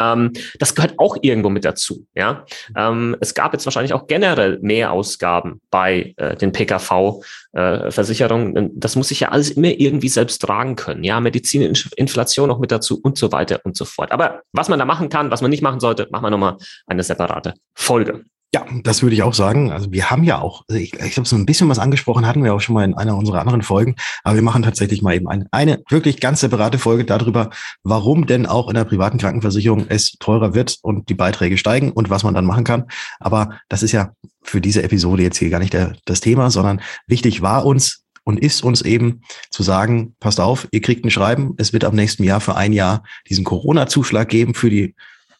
Ähm, 0.00 0.32
das 0.58 0.74
gehört 0.74 0.94
auch 0.98 1.16
irgendwo 1.20 1.50
mit 1.50 1.64
dazu. 1.64 2.06
Ja, 2.14 2.44
ähm, 2.76 3.16
es 3.20 3.34
gab 3.34 3.52
jetzt 3.52 3.64
wahrscheinlich 3.64 3.92
auch 3.92 4.06
generell 4.06 4.58
mehr 4.60 4.92
Ausgaben 4.92 5.60
bei 5.70 6.14
äh, 6.16 6.36
den 6.36 6.52
PKV-Versicherungen. 6.52 8.56
Äh, 8.56 8.70
das 8.74 8.96
muss 8.96 9.08
sich 9.08 9.20
ja 9.20 9.30
alles 9.30 9.50
immer 9.50 9.68
irgendwie 9.68 10.08
selbst 10.08 10.42
tragen 10.42 10.76
können. 10.76 11.04
Ja, 11.04 11.20
Medizin, 11.20 11.62
Inflation 11.96 12.48
noch 12.48 12.58
mit 12.58 12.72
dazu 12.72 13.00
und 13.02 13.18
so 13.18 13.32
weiter 13.32 13.60
und 13.64 13.76
so 13.76 13.84
fort. 13.84 14.12
Aber 14.12 14.42
was 14.52 14.68
man 14.68 14.78
da 14.78 14.84
machen 14.84 15.08
kann, 15.08 15.30
was 15.30 15.42
man 15.42 15.50
nicht 15.50 15.62
machen 15.62 15.80
sollte, 15.80 16.08
machen 16.10 16.24
wir 16.24 16.30
nochmal 16.30 16.56
eine 16.86 17.02
separate 17.02 17.54
Folge. 17.74 18.24
Ja, 18.54 18.66
das 18.82 19.02
würde 19.02 19.14
ich 19.14 19.22
auch 19.22 19.32
sagen. 19.32 19.72
Also 19.72 19.92
wir 19.92 20.10
haben 20.10 20.24
ja 20.24 20.38
auch, 20.38 20.64
also 20.68 20.78
ich, 20.78 20.92
ich 20.92 21.12
glaube, 21.12 21.26
so 21.26 21.36
ein 21.36 21.46
bisschen 21.46 21.70
was 21.70 21.78
angesprochen 21.78 22.26
hatten 22.26 22.44
wir 22.44 22.52
auch 22.52 22.60
schon 22.60 22.74
mal 22.74 22.84
in 22.84 22.92
einer 22.92 23.16
unserer 23.16 23.40
anderen 23.40 23.62
Folgen, 23.62 23.96
aber 24.24 24.34
wir 24.34 24.42
machen 24.42 24.62
tatsächlich 24.62 25.00
mal 25.00 25.14
eben 25.14 25.26
eine, 25.26 25.46
eine 25.52 25.82
wirklich 25.88 26.20
ganz 26.20 26.40
separate 26.40 26.78
Folge 26.78 27.06
darüber, 27.06 27.48
warum 27.82 28.26
denn 28.26 28.44
auch 28.44 28.68
in 28.68 28.74
der 28.74 28.84
privaten 28.84 29.16
Krankenversicherung 29.16 29.86
es 29.88 30.12
teurer 30.18 30.54
wird 30.54 30.78
und 30.82 31.08
die 31.08 31.14
Beiträge 31.14 31.56
steigen 31.56 31.92
und 31.92 32.10
was 32.10 32.24
man 32.24 32.34
dann 32.34 32.44
machen 32.44 32.64
kann. 32.64 32.84
Aber 33.20 33.58
das 33.70 33.82
ist 33.82 33.92
ja 33.92 34.12
für 34.42 34.60
diese 34.60 34.82
Episode 34.82 35.22
jetzt 35.22 35.38
hier 35.38 35.48
gar 35.48 35.58
nicht 35.58 35.72
der, 35.72 35.94
das 36.04 36.20
Thema, 36.20 36.50
sondern 36.50 36.82
wichtig 37.06 37.40
war 37.40 37.64
uns 37.64 38.04
und 38.22 38.38
ist 38.38 38.62
uns 38.62 38.82
eben 38.82 39.22
zu 39.48 39.62
sagen, 39.62 40.14
passt 40.20 40.40
auf, 40.40 40.68
ihr 40.72 40.82
kriegt 40.82 41.06
ein 41.06 41.10
Schreiben, 41.10 41.54
es 41.56 41.72
wird 41.72 41.84
ab 41.84 41.94
nächsten 41.94 42.22
Jahr 42.22 42.42
für 42.42 42.54
ein 42.54 42.74
Jahr 42.74 43.02
diesen 43.30 43.44
Corona-Zuschlag 43.44 44.28
geben 44.28 44.52
für 44.52 44.68
die 44.68 44.94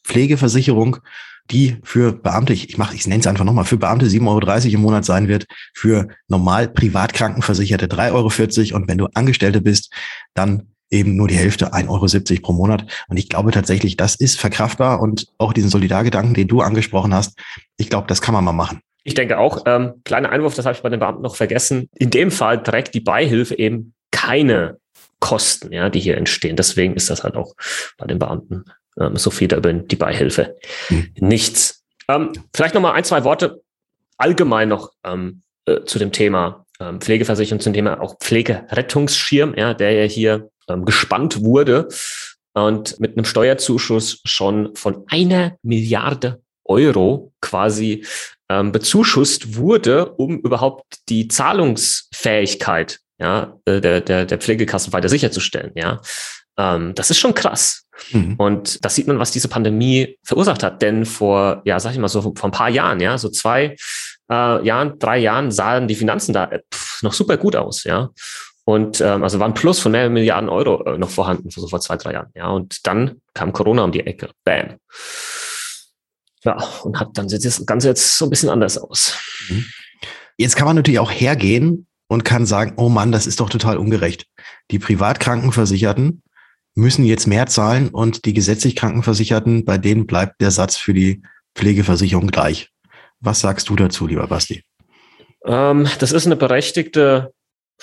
Pflegeversicherung 0.05 0.99
die 1.51 1.77
für 1.83 2.13
Beamte, 2.13 2.53
ich, 2.53 2.69
ich 2.69 2.79
mache, 2.79 2.95
ich 2.95 3.07
nenne 3.07 3.21
es 3.21 3.27
einfach 3.27 3.45
nochmal, 3.45 3.65
für 3.65 3.77
Beamte 3.77 4.07
7,30 4.07 4.27
Euro 4.27 4.75
im 4.75 4.81
Monat 4.81 5.05
sein 5.05 5.29
wird, 5.29 5.47
für 5.75 6.09
normal 6.29 6.69
Privatkrankenversicherte 6.69 7.87
3,40 7.87 8.13
Euro 8.73 8.77
und 8.77 8.89
wenn 8.89 8.99
du 8.99 9.09
Angestellte 9.15 9.61
bist, 9.61 9.93
dann 10.35 10.69
eben 10.91 11.17
nur 11.17 11.29
die 11.29 11.37
Hälfte, 11.37 11.73
1,70 11.73 11.89
Euro 11.89 12.43
pro 12.43 12.53
Monat. 12.53 12.87
Und 13.09 13.17
ich 13.17 13.29
glaube 13.29 13.51
tatsächlich, 13.51 13.97
das 13.97 14.15
ist 14.15 14.39
verkraftbar 14.39 15.01
und 15.01 15.27
auch 15.39 15.53
diesen 15.53 15.71
Solidargedanken, 15.71 16.35
den 16.35 16.49
du 16.49 16.61
angesprochen 16.61 17.15
hast, 17.15 17.39
ich 17.79 17.89
glaube, 17.89 18.07
das 18.09 18.21
kann 18.21 18.35
man 18.35 18.45
mal 18.45 18.53
machen. 18.53 18.81
Ich 19.05 19.15
denke 19.15 19.39
auch, 19.39 19.63
ähm, 19.67 19.95
kleiner 20.05 20.31
Einwurf, 20.31 20.55
das 20.55 20.67
habe 20.67 20.77
ich 20.77 20.83
bei 20.83 20.91
den 20.91 21.01
Beamten 21.01 21.23
noch 21.23 21.35
vergessen. 21.35 21.89
In 21.97 22.11
dem 22.11 22.31
Fall 22.31 22.63
trägt 22.63 22.95
die 22.95 23.01
Beihilfe 23.01 23.59
eben 23.59 23.95
keine 24.13 24.77
Kosten, 25.19 25.73
ja, 25.73 25.89
die 25.89 25.99
hier 25.99 26.17
entstehen. 26.17 26.57
Deswegen 26.57 26.95
ist 26.95 27.11
das 27.11 27.25
halt 27.25 27.37
auch 27.37 27.55
bei 27.97 28.07
den 28.07 28.19
Beamten 28.19 28.65
ähm, 28.99 29.17
so 29.17 29.31
viel 29.31 29.53
über 29.53 29.73
die 29.73 29.97
Beihilfe. 29.97 30.57
Hm. 30.89 31.13
Nichts. 31.17 31.83
Ähm, 32.09 32.33
vielleicht 32.55 32.75
noch 32.75 32.83
mal 32.83 32.93
ein, 32.93 33.05
zwei 33.05 33.25
Worte 33.25 33.63
allgemein 34.17 34.69
noch 34.69 34.93
ähm, 35.05 35.43
äh, 35.67 35.85
zu 35.85 35.99
dem 35.99 36.13
Thema 36.13 36.67
ähm, 36.81 37.01
Pflegeversicherung 37.01 37.61
zum 37.61 37.73
Thema 37.73 38.01
auch 38.01 38.19
Pflegerettungsschirm, 38.19 39.55
ja, 39.57 39.75
der 39.75 39.93
ja 39.93 40.05
hier 40.05 40.51
ähm, 40.69 40.85
gespannt 40.85 41.43
wurde 41.43 41.89
und 42.55 43.01
mit 43.01 43.17
einem 43.17 43.25
Steuerzuschuss 43.25 44.21
schon 44.25 44.75
von 44.77 45.05
einer 45.09 45.57
Milliarde 45.63 46.43
Euro 46.65 47.33
quasi 47.41 48.05
ähm, 48.49 48.73
bezuschusst 48.73 49.57
wurde, 49.57 50.13
um 50.13 50.39
überhaupt 50.41 51.09
die 51.09 51.29
Zahlungsfähigkeit 51.29 53.01
ja, 53.19 53.59
äh, 53.65 53.81
der, 53.81 54.01
der, 54.01 54.27
der 54.27 54.39
Pflegekassen 54.39 54.93
weiter 54.93 55.09
sicherzustellen. 55.09 55.73
Ja, 55.75 56.01
ähm, 56.59 56.95
das 56.95 57.11
ist 57.11 57.19
schon 57.19 57.35
krass. 57.35 57.82
Mhm. 58.13 58.35
Und 58.37 58.85
das 58.85 58.95
sieht 58.95 59.07
man, 59.07 59.19
was 59.19 59.31
diese 59.31 59.49
Pandemie 59.49 60.19
verursacht 60.23 60.63
hat. 60.63 60.83
Denn 60.83 61.05
vor, 61.05 61.63
ja, 61.65 61.79
sag 61.81 61.93
ich 61.93 61.99
mal 61.99 62.09
so, 62.09 62.23
vor 62.23 62.45
ein 62.45 62.51
paar 62.51 62.71
Jahren, 62.71 63.01
ja, 63.01 63.19
so 63.19 63.29
zwei 63.29 63.77
äh, 64.31 64.65
Jahren, 64.65 64.99
drei 64.99 65.19
Jahren 65.19 65.51
sahen 65.51 65.89
die 65.89 65.95
Finanzen 65.95 66.33
da 66.33 66.45
äh, 66.47 66.61
pff, 66.73 67.03
noch 67.03 67.13
super 67.13 67.37
gut 67.37 67.57
aus, 67.57 67.85
ja. 67.85 68.11
Und 68.65 69.01
ähm, 69.01 69.25
also 69.25 69.41
war 69.41 69.49
ein 69.49 69.55
Plus 69.55 69.81
von 69.81 69.93
mehr 69.93 70.09
Milliarden 70.09 70.49
Euro 70.49 70.85
äh, 70.85 70.97
noch 70.97 71.11
vorhanden, 71.11 71.51
so 71.51 71.67
vor 71.67 71.81
zwei, 71.81 71.97
drei 71.97 72.13
Jahren. 72.13 72.31
Ja, 72.35 72.49
und 72.49 72.87
dann 72.87 73.21
kam 73.35 73.53
Corona 73.53 73.83
um 73.83 73.93
die 73.93 74.07
Ecke. 74.07 74.31
Bam. 74.45 74.77
Ja, 76.45 76.57
und 76.83 76.99
hat 76.99 77.11
dann 77.15 77.29
sieht 77.29 77.45
das 77.45 77.65
Ganze 77.67 77.89
jetzt 77.89 78.17
so 78.17 78.27
ein 78.27 78.31
bisschen 78.31 78.49
anders 78.49 78.79
aus. 78.79 79.17
Mhm. 79.49 79.65
Jetzt 80.37 80.57
kann 80.57 80.67
man 80.67 80.77
natürlich 80.77 81.01
auch 81.01 81.11
hergehen 81.11 81.87
und 82.07 82.25
kann 82.25 82.47
sagen, 82.47 82.75
oh 82.77 82.89
Mann, 82.89 83.13
das 83.13 83.27
ist 83.27 83.41
doch 83.41 83.51
total 83.51 83.77
ungerecht. 83.77 84.27
Die 84.71 84.79
Privatkrankenversicherten 84.79 86.23
müssen 86.75 87.05
jetzt 87.05 87.27
mehr 87.27 87.47
zahlen 87.47 87.89
und 87.89 88.25
die 88.25 88.33
gesetzlich 88.33 88.77
Krankenversicherten, 88.77 89.65
bei 89.65 89.79
denen 89.79 90.07
bleibt 90.07 90.41
der 90.41 90.51
Satz 90.51 90.77
für 90.77 90.95
die 90.95 91.23
Pflegeversicherung 91.55 92.29
gleich. 92.29 92.71
Was 93.21 93.41
sagst 93.41 93.69
du 93.69 93.77
dazu, 93.77 94.07
lieber 94.07 94.27
Basti? 94.27 94.63
Ähm, 95.45 95.89
das 95.99 96.13
ist 96.13 96.27
eine 96.27 96.37
berechtigte 96.37 97.33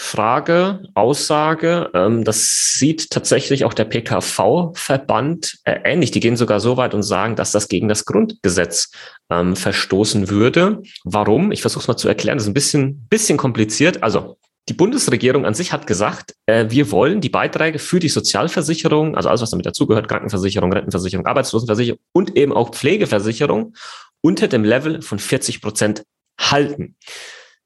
Frage, 0.01 0.83
Aussage. 0.93 1.91
Ähm, 1.93 2.23
das 2.23 2.73
sieht 2.77 3.09
tatsächlich 3.09 3.65
auch 3.65 3.73
der 3.73 3.83
PKV-Verband 3.83 5.59
äh, 5.65 5.79
ähnlich. 5.83 6.11
Die 6.11 6.21
gehen 6.21 6.37
sogar 6.37 6.61
so 6.61 6.77
weit 6.77 6.93
und 6.93 7.03
sagen, 7.03 7.35
dass 7.35 7.51
das 7.51 7.67
gegen 7.67 7.89
das 7.89 8.05
Grundgesetz 8.05 8.91
ähm, 9.29 9.57
verstoßen 9.57 10.29
würde. 10.29 10.81
Warum? 11.03 11.51
Ich 11.51 11.61
versuche 11.61 11.81
es 11.81 11.87
mal 11.89 11.97
zu 11.97 12.07
erklären. 12.07 12.37
Das 12.37 12.45
ist 12.45 12.49
ein 12.49 12.53
bisschen, 12.53 13.07
bisschen 13.09 13.37
kompliziert. 13.37 14.01
Also 14.01 14.37
die 14.69 14.73
Bundesregierung 14.73 15.45
an 15.45 15.55
sich 15.55 15.73
hat 15.73 15.87
gesagt, 15.87 16.35
äh, 16.45 16.67
wir 16.69 16.91
wollen 16.91 17.21
die 17.21 17.29
Beiträge 17.29 17.79
für 17.79 17.99
die 17.99 18.07
Sozialversicherung, 18.07 19.15
also 19.15 19.27
alles, 19.27 19.41
was 19.41 19.49
damit 19.49 19.65
dazugehört, 19.65 20.07
Krankenversicherung, 20.07 20.71
Rentenversicherung, 20.71 21.25
Arbeitslosenversicherung 21.25 21.99
und 22.13 22.37
eben 22.37 22.53
auch 22.53 22.71
Pflegeversicherung, 22.71 23.73
unter 24.21 24.47
dem 24.47 24.63
Level 24.63 25.01
von 25.01 25.17
40 25.17 25.61
Prozent 25.61 26.03
halten. 26.39 26.95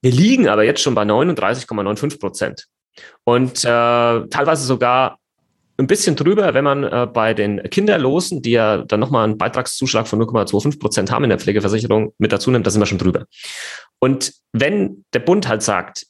Wir 0.01 0.11
liegen 0.11 0.47
aber 0.47 0.63
jetzt 0.63 0.81
schon 0.81 0.95
bei 0.95 1.03
39,95 1.03 2.19
Prozent. 2.19 2.67
Und 3.25 3.63
äh, 3.63 3.67
teilweise 3.67 4.65
sogar 4.65 5.19
ein 5.77 5.87
bisschen 5.87 6.15
drüber, 6.15 6.53
wenn 6.53 6.63
man 6.63 6.83
äh, 6.83 7.07
bei 7.11 7.33
den 7.33 7.61
Kinderlosen, 7.63 8.41
die 8.41 8.51
ja 8.51 8.77
dann 8.77 8.99
nochmal 8.99 9.25
einen 9.25 9.37
Beitragszuschlag 9.37 10.07
von 10.07 10.21
0,25 10.21 10.79
Prozent 10.79 11.11
haben 11.11 11.23
in 11.23 11.29
der 11.29 11.39
Pflegeversicherung, 11.39 12.13
mit 12.17 12.31
dazu 12.31 12.51
nimmt, 12.51 12.65
da 12.65 12.71
sind 12.71 12.81
wir 12.81 12.85
schon 12.85 12.99
drüber. 12.99 13.25
Und 13.99 14.33
wenn 14.51 15.03
der 15.13 15.19
Bund 15.19 15.47
halt 15.47 15.63
sagt, 15.63 16.05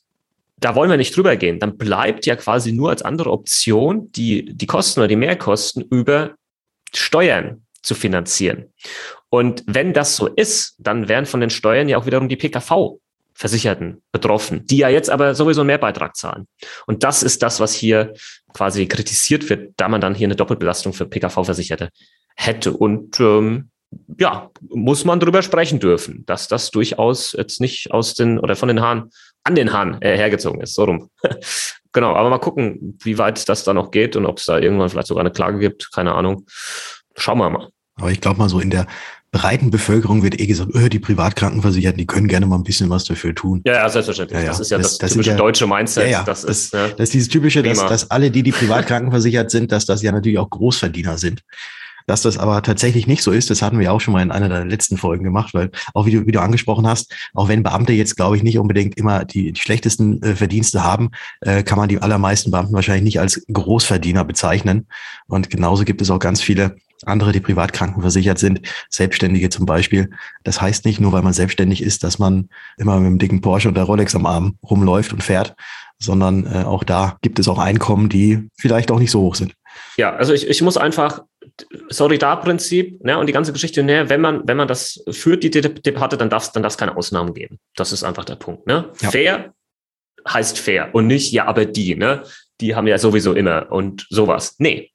da 0.63 0.75
wollen 0.75 0.89
wir 0.89 0.97
nicht 0.97 1.15
drüber 1.15 1.35
gehen, 1.35 1.59
dann 1.59 1.77
bleibt 1.77 2.25
ja 2.25 2.35
quasi 2.35 2.71
nur 2.71 2.89
als 2.89 3.01
andere 3.01 3.31
Option 3.31 4.11
die, 4.13 4.45
die 4.45 4.65
Kosten 4.65 5.01
oder 5.01 5.07
die 5.07 5.17
Mehrkosten 5.17 5.83
über 5.89 6.35
Steuern 6.93 7.65
zu 7.81 7.95
finanzieren. 7.95 8.71
Und 9.29 9.63
wenn 9.67 9.93
das 9.93 10.15
so 10.15 10.27
ist, 10.27 10.75
dann 10.77 11.09
wären 11.09 11.25
von 11.25 11.41
den 11.41 11.49
Steuern 11.49 11.89
ja 11.89 11.97
auch 11.97 12.05
wiederum 12.05 12.29
die 12.29 12.37
PKV 12.37 12.99
Versicherten 13.35 14.01
betroffen, 14.11 14.65
die 14.67 14.77
ja 14.77 14.89
jetzt 14.89 15.09
aber 15.09 15.33
sowieso 15.33 15.61
einen 15.61 15.67
Mehrbeitrag 15.67 16.15
zahlen. 16.15 16.47
Und 16.85 17.03
das 17.03 17.23
ist 17.23 17.41
das, 17.41 17.59
was 17.59 17.73
hier 17.73 18.13
quasi 18.53 18.85
kritisiert 18.85 19.49
wird, 19.49 19.73
da 19.77 19.89
man 19.89 20.01
dann 20.01 20.13
hier 20.13 20.27
eine 20.27 20.35
Doppelbelastung 20.35 20.93
für 20.93 21.07
PKV-Versicherte 21.07 21.89
hätte. 22.35 22.73
Und 22.73 23.19
ähm, 23.19 23.69
ja, 24.19 24.51
muss 24.69 25.03
man 25.03 25.19
darüber 25.19 25.41
sprechen 25.41 25.79
dürfen, 25.79 26.25
dass 26.27 26.47
das 26.47 26.71
durchaus 26.71 27.33
jetzt 27.33 27.59
nicht 27.59 27.91
aus 27.91 28.13
den 28.13 28.39
oder 28.39 28.55
von 28.55 28.67
den 28.67 28.81
Haaren 28.81 29.09
an 29.43 29.55
den 29.55 29.73
Haaren 29.73 30.01
äh, 30.01 30.17
hergezogen 30.17 30.61
ist. 30.61 30.73
So 30.73 30.85
rum. 30.85 31.09
genau, 31.91 32.15
aber 32.15 32.29
mal 32.29 32.39
gucken, 32.39 32.97
wie 33.03 33.17
weit 33.17 33.47
das 33.47 33.63
da 33.63 33.73
noch 33.73 33.91
geht 33.91 34.15
und 34.15 34.25
ob 34.25 34.37
es 34.37 34.45
da 34.45 34.57
irgendwann 34.57 34.89
vielleicht 34.89 35.07
sogar 35.07 35.21
eine 35.21 35.31
Klage 35.31 35.59
gibt. 35.59 35.91
Keine 35.93 36.13
Ahnung. 36.13 36.45
Schauen 37.15 37.37
wir 37.37 37.49
mal. 37.49 37.69
Aber 37.95 38.11
ich 38.11 38.21
glaube 38.21 38.39
mal 38.39 38.49
so 38.49 38.59
in 38.59 38.69
der 38.69 38.87
breiten 39.31 39.71
Bevölkerung 39.71 40.23
wird 40.23 40.39
eh 40.39 40.45
gesagt, 40.45 40.73
öh, 40.75 40.89
die 40.89 40.99
Privatkrankenversicherten, 40.99 41.97
die 41.97 42.05
können 42.05 42.27
gerne 42.27 42.45
mal 42.45 42.55
ein 42.55 42.63
bisschen 42.63 42.89
was 42.89 43.03
dafür 43.03 43.33
tun. 43.35 43.61
Ja, 43.65 43.73
ja 43.73 43.89
selbstverständlich. 43.89 44.37
Ja, 44.37 44.45
ja. 44.45 44.51
Das 44.51 44.59
ist 44.59 44.71
ja 44.71 44.77
das, 44.77 44.97
das 44.99 45.11
typische 45.11 45.31
ja, 45.31 45.37
deutsche 45.37 45.67
Mindset. 45.67 46.13
Das, 46.13 46.25
das, 46.25 46.43
ist, 46.43 46.73
das 46.73 46.93
ist 46.99 47.13
dieses 47.13 47.29
typische, 47.29 47.63
dass, 47.63 47.79
dass 47.79 48.11
alle, 48.11 48.31
die 48.31 48.43
die 48.43 48.51
Privatkrankenversichert 48.51 49.51
sind, 49.51 49.71
dass 49.71 49.85
das 49.85 50.01
ja 50.03 50.11
natürlich 50.11 50.37
auch 50.37 50.49
Großverdiener 50.49 51.17
sind. 51.17 51.41
Dass 52.07 52.21
das 52.21 52.37
aber 52.37 52.61
tatsächlich 52.61 53.07
nicht 53.07 53.23
so 53.23 53.31
ist, 53.31 53.49
das 53.49 53.61
hatten 53.61 53.79
wir 53.79 53.91
auch 53.93 54.01
schon 54.01 54.13
mal 54.13 54.21
in 54.21 54.31
einer 54.31 54.49
der 54.49 54.65
letzten 54.65 54.97
Folgen 54.97 55.23
gemacht, 55.23 55.53
weil 55.53 55.71
auch 55.93 56.05
wie 56.05 56.11
du, 56.11 56.25
wie 56.25 56.31
du 56.31 56.41
angesprochen 56.41 56.87
hast, 56.87 57.13
auch 57.33 57.47
wenn 57.47 57.63
Beamte 57.63 57.93
jetzt, 57.93 58.15
glaube 58.15 58.37
ich, 58.37 58.43
nicht 58.43 58.59
unbedingt 58.59 58.97
immer 58.97 59.25
die, 59.25 59.51
die 59.51 59.61
schlechtesten 59.61 60.21
äh, 60.21 60.35
Verdienste 60.35 60.83
haben, 60.83 61.11
äh, 61.41 61.63
kann 61.63 61.77
man 61.77 61.89
die 61.89 62.01
allermeisten 62.01 62.51
Beamten 62.51 62.73
wahrscheinlich 62.73 63.03
nicht 63.03 63.19
als 63.19 63.45
Großverdiener 63.51 64.25
bezeichnen. 64.25 64.87
Und 65.27 65.49
genauso 65.49 65.83
gibt 65.83 66.01
es 66.01 66.09
auch 66.09 66.19
ganz 66.19 66.41
viele 66.41 66.75
andere, 67.05 67.31
die 67.31 67.39
privat 67.39 67.73
krankenversichert 67.73 68.39
sind, 68.39 68.61
Selbstständige 68.89 69.49
zum 69.49 69.65
Beispiel. 69.65 70.09
Das 70.43 70.61
heißt 70.61 70.85
nicht 70.85 70.99
nur, 70.99 71.11
weil 71.11 71.21
man 71.21 71.33
selbstständig 71.33 71.81
ist, 71.81 72.03
dass 72.03 72.19
man 72.19 72.49
immer 72.77 72.97
mit 72.97 73.07
einem 73.07 73.19
dicken 73.19 73.41
Porsche 73.41 73.67
und 73.67 73.75
der 73.75 73.83
Rolex 73.83 74.15
am 74.15 74.25
Arm 74.25 74.57
rumläuft 74.63 75.13
und 75.13 75.23
fährt, 75.23 75.55
sondern 75.99 76.45
äh, 76.45 76.63
auch 76.63 76.83
da 76.83 77.17
gibt 77.21 77.39
es 77.39 77.47
auch 77.47 77.59
Einkommen, 77.59 78.09
die 78.09 78.49
vielleicht 78.57 78.91
auch 78.91 78.99
nicht 78.99 79.11
so 79.11 79.21
hoch 79.21 79.35
sind. 79.35 79.53
Ja, 79.97 80.15
also 80.15 80.33
ich, 80.33 80.47
ich 80.47 80.61
muss 80.61 80.77
einfach, 80.77 81.23
Solidarprinzip 81.89 83.03
ne, 83.03 83.17
und 83.17 83.27
die 83.27 83.33
ganze 83.33 83.53
Geschichte, 83.53 83.83
ne, 83.83 84.09
wenn 84.09 84.21
man, 84.21 84.47
wenn 84.47 84.57
man 84.57 84.67
das 84.67 85.03
führt, 85.11 85.43
die 85.43 85.51
Debatte, 85.51 86.17
dann 86.17 86.29
darf 86.29 86.43
es 86.43 86.51
dann 86.51 86.63
darf's 86.63 86.77
keine 86.77 86.97
Ausnahmen 86.97 87.33
geben. 87.33 87.59
Das 87.75 87.91
ist 87.91 88.03
einfach 88.03 88.25
der 88.25 88.35
Punkt. 88.35 88.65
Ne? 88.67 88.89
Ja. 89.01 89.11
Fair 89.11 89.53
heißt 90.27 90.57
fair 90.57 90.89
und 90.93 91.07
nicht, 91.07 91.31
ja, 91.31 91.45
aber 91.45 91.65
die, 91.65 91.95
ne? 91.95 92.23
Die 92.61 92.75
haben 92.75 92.87
ja 92.87 92.97
sowieso 92.97 93.33
immer 93.33 93.71
und 93.71 94.07
sowas. 94.09 94.55
Nee, 94.57 94.91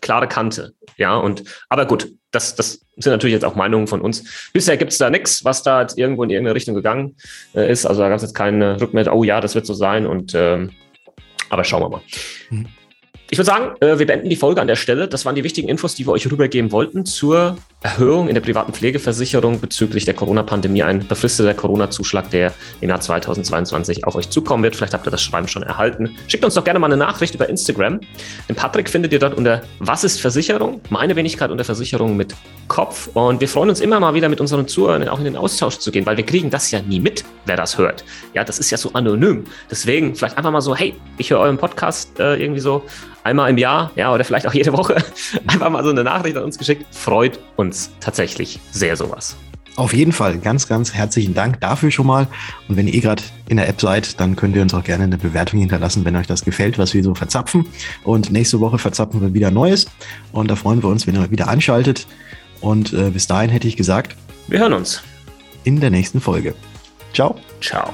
klare 0.00 0.28
Kante. 0.28 0.74
Ja, 0.96 1.16
und 1.16 1.44
aber 1.68 1.86
gut, 1.86 2.12
das, 2.30 2.54
das 2.54 2.80
sind 2.96 3.12
natürlich 3.12 3.32
jetzt 3.32 3.44
auch 3.44 3.54
Meinungen 3.54 3.86
von 3.86 4.00
uns. 4.00 4.50
Bisher 4.52 4.76
gibt 4.76 4.92
es 4.92 4.98
da 4.98 5.08
nichts, 5.10 5.44
was 5.44 5.62
da 5.62 5.80
jetzt 5.80 5.98
irgendwo 5.98 6.24
in 6.24 6.30
irgendeine 6.30 6.54
Richtung 6.54 6.74
gegangen 6.74 7.16
äh, 7.54 7.70
ist. 7.70 7.86
Also 7.86 8.02
da 8.02 8.08
gab 8.08 8.16
es 8.16 8.22
jetzt 8.22 8.34
keine 8.34 8.80
Rückmeldung, 8.80 9.14
oh 9.14 9.24
ja, 9.24 9.40
das 9.40 9.54
wird 9.54 9.66
so 9.66 9.74
sein. 9.74 10.06
Und 10.06 10.34
ähm, 10.34 10.72
aber 11.48 11.64
schauen 11.64 11.82
wir 11.82 11.88
mal. 11.88 12.02
Mhm. 12.50 12.66
Ich 13.32 13.38
würde 13.38 13.46
sagen, 13.46 13.76
äh, 13.80 13.96
wir 13.96 14.06
beenden 14.06 14.28
die 14.28 14.34
Folge 14.34 14.60
an 14.60 14.66
der 14.66 14.74
Stelle. 14.74 15.06
Das 15.06 15.24
waren 15.24 15.36
die 15.36 15.44
wichtigen 15.44 15.68
Infos, 15.68 15.94
die 15.94 16.04
wir 16.04 16.10
euch 16.10 16.28
rübergeben 16.30 16.72
wollten 16.72 17.06
zur 17.06 17.56
Erhöhung 17.80 18.26
in 18.26 18.34
der 18.34 18.40
privaten 18.40 18.72
Pflegeversicherung 18.72 19.60
bezüglich 19.60 20.04
der 20.04 20.14
Corona-Pandemie. 20.14 20.82
Ein 20.82 21.06
befristeter 21.06 21.54
Corona-Zuschlag, 21.54 22.28
der 22.30 22.52
im 22.80 22.88
Jahr 22.88 23.00
2022 23.00 24.04
auf 24.04 24.16
euch 24.16 24.30
zukommen 24.30 24.64
wird. 24.64 24.74
Vielleicht 24.74 24.94
habt 24.94 25.06
ihr 25.06 25.12
das 25.12 25.22
Schreiben 25.22 25.46
schon 25.46 25.62
erhalten. 25.62 26.16
Schickt 26.26 26.44
uns 26.44 26.54
doch 26.54 26.64
gerne 26.64 26.80
mal 26.80 26.86
eine 26.86 26.96
Nachricht 26.96 27.36
über 27.36 27.48
Instagram. 27.48 28.00
Den 28.48 28.56
Patrick 28.56 28.88
findet 28.90 29.12
ihr 29.12 29.20
dort 29.20 29.34
unter 29.34 29.62
Was 29.78 30.02
ist 30.02 30.20
Versicherung? 30.20 30.80
Meine 30.90 31.14
Wenigkeit 31.14 31.52
unter 31.52 31.64
Versicherung 31.64 32.16
mit 32.16 32.34
Kopf. 32.70 33.10
Und 33.12 33.40
wir 33.40 33.48
freuen 33.48 33.68
uns 33.68 33.80
immer 33.80 34.00
mal 34.00 34.14
wieder 34.14 34.30
mit 34.30 34.40
unseren 34.40 34.66
Zuhörern 34.66 35.06
auch 35.08 35.18
in 35.18 35.24
den 35.24 35.36
Austausch 35.36 35.78
zu 35.78 35.90
gehen, 35.90 36.06
weil 36.06 36.16
wir 36.16 36.24
kriegen 36.24 36.48
das 36.48 36.70
ja 36.70 36.80
nie 36.80 37.00
mit, 37.00 37.24
wer 37.44 37.56
das 37.56 37.76
hört. 37.76 38.04
Ja, 38.32 38.44
das 38.44 38.58
ist 38.58 38.70
ja 38.70 38.78
so 38.78 38.92
anonym. 38.94 39.44
Deswegen 39.70 40.14
vielleicht 40.14 40.38
einfach 40.38 40.52
mal 40.52 40.62
so, 40.62 40.74
hey, 40.74 40.94
ich 41.18 41.30
höre 41.30 41.40
euren 41.40 41.58
Podcast 41.58 42.18
äh, 42.18 42.36
irgendwie 42.36 42.60
so 42.60 42.82
einmal 43.24 43.50
im 43.50 43.58
Jahr, 43.58 43.90
ja, 43.96 44.14
oder 44.14 44.24
vielleicht 44.24 44.46
auch 44.46 44.54
jede 44.54 44.72
Woche 44.72 44.96
einfach 45.46 45.68
mal 45.68 45.84
so 45.84 45.90
eine 45.90 46.04
Nachricht 46.04 46.36
an 46.36 46.44
uns 46.44 46.56
geschickt. 46.56 46.86
Freut 46.94 47.38
uns 47.56 47.90
tatsächlich 48.00 48.60
sehr 48.70 48.96
sowas. 48.96 49.36
Auf 49.76 49.92
jeden 49.92 50.12
Fall 50.12 50.38
ganz, 50.38 50.68
ganz 50.68 50.94
herzlichen 50.94 51.34
Dank 51.34 51.60
dafür 51.60 51.90
schon 51.90 52.06
mal. 52.06 52.28
Und 52.68 52.76
wenn 52.76 52.86
ihr 52.86 52.94
eh 52.94 53.00
gerade 53.00 53.22
in 53.48 53.56
der 53.56 53.68
App 53.68 53.80
seid, 53.80 54.20
dann 54.20 54.36
könnt 54.36 54.54
ihr 54.54 54.62
uns 54.62 54.74
auch 54.74 54.84
gerne 54.84 55.04
eine 55.04 55.18
Bewertung 55.18 55.58
hinterlassen, 55.58 56.04
wenn 56.04 56.16
euch 56.16 56.26
das 56.26 56.44
gefällt, 56.44 56.78
was 56.78 56.92
wir 56.92 57.02
so 57.02 57.14
verzapfen. 57.14 57.66
Und 58.04 58.30
nächste 58.30 58.60
Woche 58.60 58.78
verzapfen 58.78 59.20
wir 59.20 59.32
wieder 59.32 59.50
Neues. 59.50 59.86
Und 60.32 60.50
da 60.50 60.56
freuen 60.56 60.82
wir 60.82 60.88
uns, 60.88 61.06
wenn 61.06 61.16
ihr 61.16 61.30
wieder 61.30 61.48
anschaltet. 61.48 62.06
Und 62.60 62.92
äh, 62.92 63.10
bis 63.10 63.26
dahin 63.26 63.50
hätte 63.50 63.68
ich 63.68 63.76
gesagt, 63.76 64.16
wir 64.48 64.58
hören 64.60 64.72
uns 64.72 65.02
in 65.64 65.80
der 65.80 65.90
nächsten 65.90 66.20
Folge. 66.20 66.54
Ciao. 67.12 67.36
Ciao. 67.60 67.92